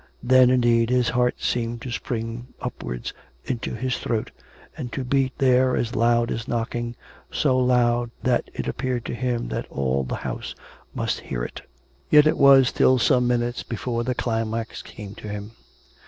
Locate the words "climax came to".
14.15-15.27